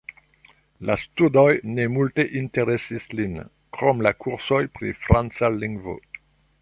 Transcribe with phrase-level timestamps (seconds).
[0.89, 3.37] La studoj ne multe interesis lin
[3.77, 5.97] krom la kursoj pri franca lingvo.